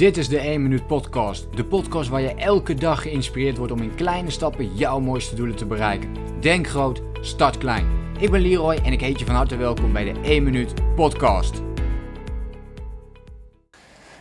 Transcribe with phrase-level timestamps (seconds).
[0.00, 1.46] Dit is de 1 Minuut Podcast.
[1.54, 5.56] De podcast waar je elke dag geïnspireerd wordt om in kleine stappen jouw mooiste doelen
[5.56, 6.08] te bereiken.
[6.40, 7.86] Denk groot, start klein.
[8.18, 11.62] Ik ben Leroy en ik heet je van harte welkom bij de 1 Minuut Podcast.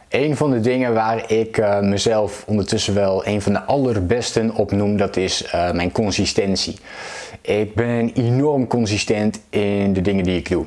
[0.10, 4.72] Een van de dingen waar ik uh, mezelf ondertussen wel een van de allerbesten op
[4.72, 6.76] noem, dat is uh, mijn consistentie.
[7.42, 10.66] Ik ben enorm consistent in de dingen die ik doe.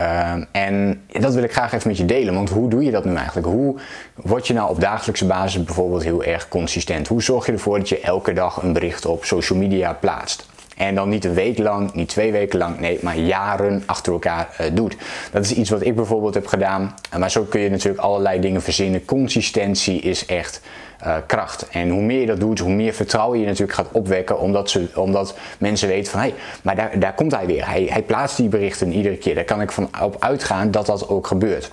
[0.00, 3.04] Uh, en dat wil ik graag even met je delen, want hoe doe je dat
[3.04, 3.46] nu eigenlijk?
[3.46, 3.76] Hoe
[4.14, 7.08] word je nou op dagelijkse basis bijvoorbeeld heel erg consistent?
[7.08, 10.50] Hoe zorg je ervoor dat je elke dag een bericht op social media plaatst?
[10.82, 14.56] En dan niet een week lang, niet twee weken lang, nee, maar jaren achter elkaar
[14.60, 14.96] uh, doet.
[15.32, 16.94] Dat is iets wat ik bijvoorbeeld heb gedaan.
[17.18, 19.04] Maar zo kun je natuurlijk allerlei dingen verzinnen.
[19.04, 20.60] Consistentie is echt
[21.04, 21.68] uh, kracht.
[21.68, 24.40] En hoe meer je dat doet, hoe meer vertrouwen je natuurlijk gaat opwekken.
[24.40, 27.68] Omdat, ze, omdat mensen weten van, hé, hey, maar daar, daar komt hij weer.
[27.68, 29.34] Hij, hij plaatst die berichten iedere keer.
[29.34, 31.70] Daar kan ik van op uitgaan dat dat ook gebeurt.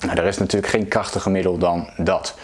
[0.00, 2.34] Nou, er is natuurlijk geen krachtiger middel dan dat.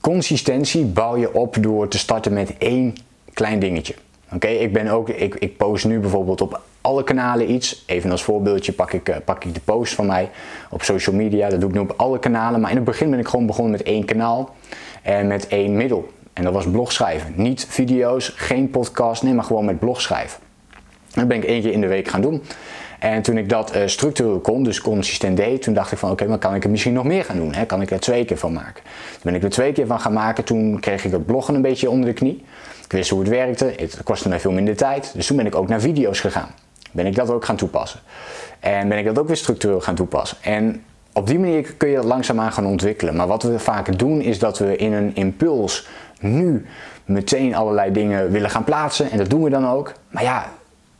[0.00, 2.94] Consistentie bouw je op door te starten met één
[3.32, 3.94] klein dingetje.
[4.34, 7.84] Oké, ik ben ook, ik, ik post nu bijvoorbeeld op alle kanalen iets.
[7.86, 10.30] Even als voorbeeldje pak ik, uh, pak ik de post van mij
[10.70, 11.48] op social media.
[11.48, 12.60] Dat doe ik nu op alle kanalen.
[12.60, 14.54] Maar in het begin ben ik gewoon begonnen met één kanaal
[15.02, 16.08] en met één middel.
[16.32, 17.32] En dat was blogschrijven.
[17.36, 20.40] Niet video's, geen podcast, nee, maar gewoon met blogschrijven.
[21.14, 22.42] Dat ben ik één keer in de week gaan doen.
[22.98, 26.26] En toen ik dat uh, structureel kon, dus consistent deed, toen dacht ik van oké,
[26.26, 27.54] maar kan ik er misschien nog meer gaan doen?
[27.54, 27.66] Hè?
[27.66, 28.82] Kan ik er twee keer van maken?
[29.12, 31.62] Toen ben ik er twee keer van gaan maken, toen kreeg ik het bloggen een
[31.62, 32.44] beetje onder de knie.
[32.84, 35.12] Ik wist hoe het werkte, het kostte mij veel minder tijd.
[35.14, 36.48] Dus toen ben ik ook naar video's gegaan.
[36.92, 38.00] Ben ik dat ook gaan toepassen.
[38.60, 40.36] En ben ik dat ook weer structureel gaan toepassen.
[40.42, 43.16] En op die manier kun je dat langzaamaan gaan ontwikkelen.
[43.16, 45.88] Maar wat we vaak doen is dat we in een impuls
[46.20, 46.66] nu
[47.04, 49.10] meteen allerlei dingen willen gaan plaatsen.
[49.10, 49.92] En dat doen we dan ook.
[50.10, 50.52] Maar ja,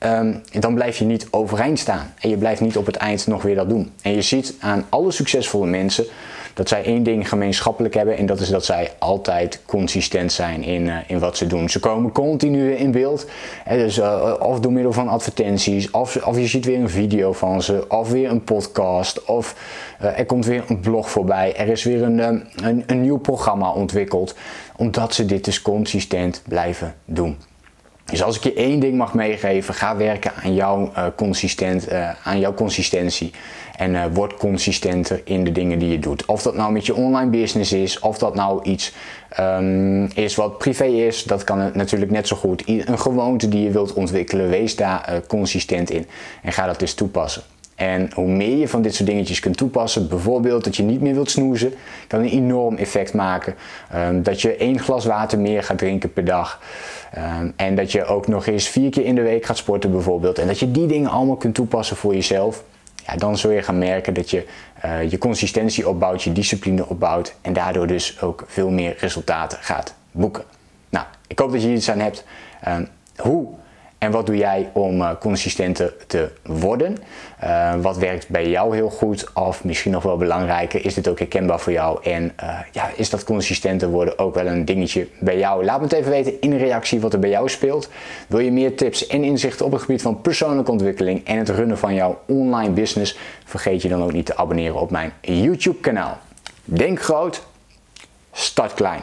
[0.04, 2.14] um, dan blijf je niet overeind staan.
[2.20, 3.90] En je blijft niet op het eind nog weer dat doen.
[4.02, 6.04] En je ziet aan alle succesvolle mensen
[6.54, 10.86] dat zij één ding gemeenschappelijk hebben en dat is dat zij altijd consistent zijn in,
[10.86, 11.68] uh, in wat ze doen.
[11.68, 13.26] Ze komen continu in beeld,
[13.68, 17.62] dus, uh, of door middel van advertenties, of, of je ziet weer een video van
[17.62, 19.56] ze, of weer een podcast, of
[20.02, 23.72] uh, er komt weer een blog voorbij, er is weer een, een, een nieuw programma
[23.72, 24.34] ontwikkeld,
[24.76, 27.36] omdat ze dit dus consistent blijven doen.
[28.12, 32.10] Dus als ik je één ding mag meegeven, ga werken aan jouw, uh, consistent, uh,
[32.26, 33.30] aan jouw consistentie.
[33.76, 36.24] En uh, word consistenter in de dingen die je doet.
[36.26, 38.92] Of dat nou met je online business is, of dat nou iets
[39.40, 42.62] um, is wat privé is, dat kan natuurlijk net zo goed.
[42.66, 46.06] Een gewoonte die je wilt ontwikkelen, wees daar consistent in.
[46.42, 47.42] En ga dat dus toepassen.
[47.82, 51.14] En hoe meer je van dit soort dingetjes kunt toepassen, bijvoorbeeld dat je niet meer
[51.14, 51.74] wilt snoezen,
[52.06, 53.54] kan een enorm effect maken.
[53.94, 56.60] Um, dat je één glas water meer gaat drinken per dag.
[57.40, 60.38] Um, en dat je ook nog eens vier keer in de week gaat sporten bijvoorbeeld.
[60.38, 62.64] En dat je die dingen allemaal kunt toepassen voor jezelf.
[63.06, 64.46] Ja, dan zul je gaan merken dat je
[64.84, 67.34] uh, je consistentie opbouwt, je discipline opbouwt.
[67.40, 70.44] En daardoor dus ook veel meer resultaten gaat boeken.
[70.88, 72.24] Nou, ik hoop dat je hier iets aan hebt.
[72.68, 73.46] Um, hoe
[74.02, 76.96] en wat doe jij om uh, consistenter te worden?
[77.44, 79.32] Uh, wat werkt bij jou heel goed?
[79.34, 82.02] Of misschien nog wel belangrijker, is dit ook herkenbaar voor jou?
[82.02, 85.64] En uh, ja, is dat consistenter worden ook wel een dingetje bij jou?
[85.64, 87.88] Laat me het even weten in een reactie wat er bij jou speelt.
[88.28, 91.78] Wil je meer tips en inzichten op het gebied van persoonlijke ontwikkeling en het runnen
[91.78, 93.18] van jouw online business?
[93.44, 96.18] Vergeet je dan ook niet te abonneren op mijn YouTube kanaal.
[96.64, 97.42] Denk groot,
[98.32, 99.02] start klein.